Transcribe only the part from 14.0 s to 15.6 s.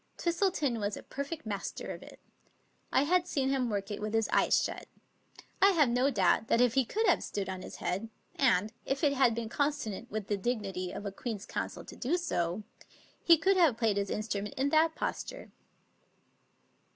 in strument in that posture.